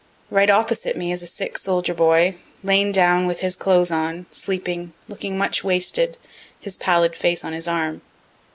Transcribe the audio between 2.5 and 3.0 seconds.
laid